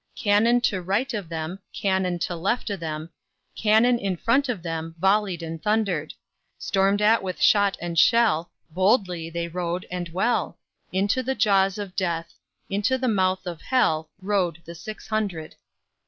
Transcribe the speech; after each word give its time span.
Cannon 0.15 0.61
to 0.61 0.81
right 0.81 1.13
of 1.13 1.29
them, 1.29 1.59
Cannon 1.73 2.17
to 2.21 2.35
left 2.35 2.71
of 2.71 2.79
them, 2.79 3.11
Cannon 3.55 3.99
in 3.99 4.17
front 4.17 4.49
of 4.49 4.63
them 4.63 4.95
Volley'd 4.97 5.43
and 5.43 5.61
thunder'd; 5.61 6.15
Storm'd 6.57 7.03
at 7.03 7.21
with 7.21 7.39
shot 7.39 7.77
and 7.79 7.99
shell, 7.99 8.49
Boldly 8.71 9.29
they 9.29 9.47
rode 9.47 9.85
and 9.91 10.09
well, 10.09 10.57
Into 10.91 11.21
the 11.21 11.35
jaws 11.35 11.77
of 11.77 11.95
Death, 11.95 12.33
Into 12.67 12.97
the 12.97 13.07
mouth 13.07 13.45
of 13.45 13.61
Hell 13.61 14.09
Rode 14.23 14.59
the 14.65 14.73
six 14.73 15.07
hundred. 15.09 15.53